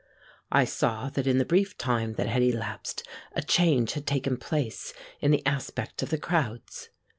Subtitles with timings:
[0.51, 4.95] I saw that in the brief time that had elapsed a change had taken place
[5.19, 6.89] in the aspect of the crowds.